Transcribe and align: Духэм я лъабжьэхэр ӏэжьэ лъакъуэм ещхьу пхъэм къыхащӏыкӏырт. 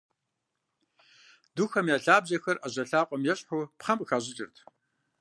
Духэм 1.55 1.85
я 1.95 1.97
лъабжьэхэр 2.03 2.57
ӏэжьэ 2.59 2.83
лъакъуэм 2.89 3.23
ещхьу 3.31 3.61
пхъэм 3.79 3.97
къыхащӏыкӏырт. 3.99 4.55